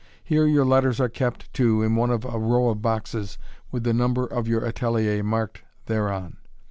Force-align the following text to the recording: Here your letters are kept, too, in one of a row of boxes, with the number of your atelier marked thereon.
Here 0.23 0.47
your 0.47 0.65
letters 0.65 0.99
are 0.99 1.09
kept, 1.09 1.53
too, 1.53 1.83
in 1.83 1.95
one 1.95 2.09
of 2.09 2.25
a 2.25 2.39
row 2.39 2.69
of 2.69 2.81
boxes, 2.81 3.37
with 3.71 3.83
the 3.83 3.93
number 3.93 4.25
of 4.25 4.47
your 4.47 4.65
atelier 4.65 5.23
marked 5.23 5.61
thereon. 5.85 6.37